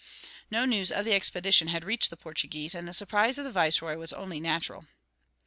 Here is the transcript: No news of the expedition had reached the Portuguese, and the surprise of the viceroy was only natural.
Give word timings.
No 0.49 0.65
news 0.65 0.91
of 0.91 1.05
the 1.05 1.13
expedition 1.13 1.67
had 1.67 1.83
reached 1.83 2.09
the 2.09 2.17
Portuguese, 2.17 2.73
and 2.73 2.87
the 2.87 2.91
surprise 2.91 3.37
of 3.37 3.43
the 3.43 3.51
viceroy 3.51 3.97
was 3.97 4.11
only 4.11 4.39
natural. 4.39 4.87